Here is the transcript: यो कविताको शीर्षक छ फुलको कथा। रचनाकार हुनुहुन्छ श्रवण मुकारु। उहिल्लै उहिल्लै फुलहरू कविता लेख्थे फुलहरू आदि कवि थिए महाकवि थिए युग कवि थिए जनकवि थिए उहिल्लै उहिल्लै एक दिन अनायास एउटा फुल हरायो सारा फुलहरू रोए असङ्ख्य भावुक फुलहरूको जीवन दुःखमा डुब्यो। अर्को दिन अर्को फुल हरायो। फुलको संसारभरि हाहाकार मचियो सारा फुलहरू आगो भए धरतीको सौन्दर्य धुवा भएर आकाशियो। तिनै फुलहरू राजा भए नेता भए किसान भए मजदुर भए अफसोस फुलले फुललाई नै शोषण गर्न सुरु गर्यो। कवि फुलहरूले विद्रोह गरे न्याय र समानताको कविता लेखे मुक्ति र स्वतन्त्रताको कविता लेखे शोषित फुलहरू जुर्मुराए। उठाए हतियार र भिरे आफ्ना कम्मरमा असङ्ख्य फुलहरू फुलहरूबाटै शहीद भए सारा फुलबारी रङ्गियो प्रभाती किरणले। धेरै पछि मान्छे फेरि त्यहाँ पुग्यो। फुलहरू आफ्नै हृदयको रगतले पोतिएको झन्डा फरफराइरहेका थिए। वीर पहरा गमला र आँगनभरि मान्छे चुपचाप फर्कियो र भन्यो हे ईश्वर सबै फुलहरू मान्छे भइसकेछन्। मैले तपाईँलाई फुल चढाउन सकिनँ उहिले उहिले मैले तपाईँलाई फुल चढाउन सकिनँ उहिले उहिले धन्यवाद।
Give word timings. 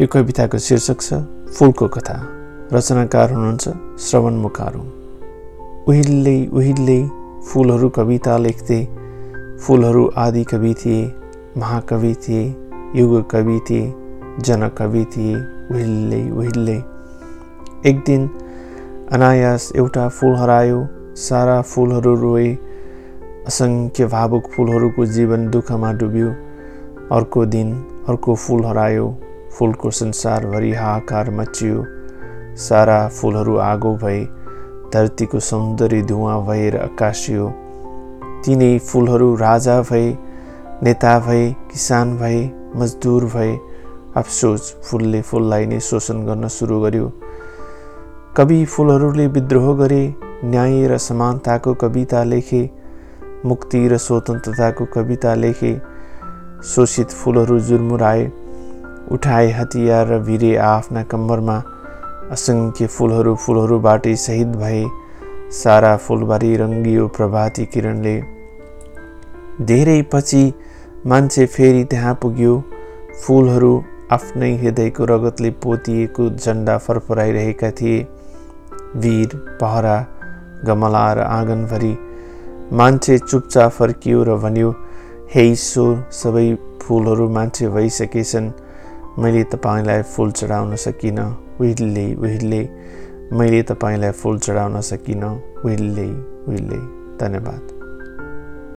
यो 0.00 0.06
कविताको 0.12 0.58
शीर्षक 0.58 1.00
छ 1.00 1.18
फुलको 1.56 1.86
कथा। 1.88 2.14
रचनाकार 2.72 3.30
हुनुहुन्छ 3.32 3.68
श्रवण 3.98 4.34
मुकारु। 4.40 4.80
उहिल्लै 5.88 6.34
उहिल्लै 6.52 6.98
फुलहरू 7.48 7.88
कविता 7.88 8.36
लेख्थे 8.38 8.78
फुलहरू 9.62 10.04
आदि 10.16 10.44
कवि 10.44 10.74
थिए 10.74 11.00
महाकवि 11.56 12.12
थिए 12.14 12.44
युग 12.96 13.14
कवि 13.30 13.58
थिए 13.70 13.82
जनकवि 14.40 15.04
थिए 15.16 15.34
उहिल्लै 15.72 16.22
उहिल्लै 16.30 16.78
एक 17.90 18.04
दिन 18.06 18.30
अनायास 19.12 19.72
एउटा 19.76 20.08
फुल 20.08 20.36
हरायो 20.36 20.86
सारा 21.24 21.60
फुलहरू 21.72 22.14
रोए 22.20 22.48
असङ्ख्य 23.48 24.06
भावुक 24.16 24.56
फुलहरूको 24.56 25.06
जीवन 25.16 25.50
दुःखमा 25.50 25.92
डुब्यो। 25.92 26.30
अर्को 27.16 27.46
दिन 27.54 27.72
अर्को 28.08 28.34
फुल 28.34 28.64
हरायो। 28.64 29.14
फुलको 29.58 29.90
संसारभरि 29.90 30.72
हाहाकार 30.72 31.30
मचियो 31.30 31.84
सारा 32.58 32.96
फुलहरू 33.08 33.56
आगो 33.58 33.94
भए 33.96 34.20
धरतीको 34.92 35.40
सौन्दर्य 35.40 36.02
धुवा 36.02 36.38
भएर 36.40 36.76
आकाशियो। 36.76 37.48
तिनै 38.44 38.78
फुलहरू 38.78 39.34
राजा 39.36 39.80
भए 39.82 40.06
नेता 40.82 41.18
भए 41.18 41.44
किसान 41.72 42.16
भए 42.18 42.38
मजदुर 42.76 43.24
भए 43.34 43.52
अफसोस 44.16 44.72
फुलले 44.84 45.20
फुललाई 45.22 45.66
नै 45.66 45.80
शोषण 45.80 46.24
गर्न 46.26 46.48
सुरु 46.48 46.80
गर्यो। 46.80 47.10
कवि 48.36 48.64
फुलहरूले 48.64 49.26
विद्रोह 49.34 49.74
गरे 49.76 50.02
न्याय 50.44 50.86
र 50.88 50.98
समानताको 51.00 51.74
कविता 51.74 52.24
लेखे 52.24 52.62
मुक्ति 53.44 53.86
र 53.88 53.96
स्वतन्त्रताको 53.98 54.84
कविता 54.94 55.34
लेखे 55.34 55.72
शोषित 56.64 57.10
फुलहरू 57.10 57.58
जुर्मुराए। 57.60 58.24
उठाए 59.12 59.50
हतियार 59.52 60.06
र 60.06 60.18
भिरे 60.20 60.52
आफ्ना 60.66 61.02
कम्मरमा 61.10 61.56
असङ्ख्य 62.32 62.86
फुलहरू 62.94 63.34
फुलहरूबाटै 63.42 64.14
शहीद 64.22 64.56
भए 64.56 64.84
सारा 65.58 65.96
फुलबारी 66.04 66.56
रङ्गियो 66.56 67.04
प्रभाती 67.16 67.64
किरणले। 67.74 68.14
धेरै 69.62 70.00
पछि 70.12 70.42
मान्छे 71.06 71.46
फेरि 71.46 71.84
त्यहाँ 71.90 72.14
पुग्यो। 72.22 72.54
फुलहरू 73.22 73.72
आफ्नै 74.12 74.50
हृदयको 74.56 75.04
रगतले 75.04 75.50
पोतिएको 75.62 76.28
झन्डा 76.34 76.76
फरफराइरहेका 76.78 77.70
थिए। 77.78 78.02
वीर 78.96 79.30
पहरा 79.60 79.96
गमला 80.66 81.06
र 81.12 81.18
आँगनभरि 81.30 81.94
मान्छे 82.72 83.18
चुपचाप 83.18 83.70
फर्कियो 83.72 84.22
र 84.24 84.36
भन्यो 84.44 84.70
हे 85.34 85.42
ईश्वर 85.50 85.96
सबै 86.20 86.46
फुलहरू 86.82 87.28
मान्छे 87.30 87.68
भइसकेछन्। 87.68 88.54
मैले 89.18 89.44
तपाईँलाई 89.44 90.02
फुल 90.02 90.30
चढाउन 90.32 90.76
सकिनँ 90.76 91.28
उहिले 91.60 92.14
उहिले 92.14 92.60
मैले 93.32 93.62
तपाईँलाई 93.62 94.10
फुल 94.10 94.38
चढाउन 94.38 94.80
सकिनँ 94.80 95.32
उहिले 95.64 96.08
उहिले 96.48 96.80
धन्यवाद। 97.20 97.75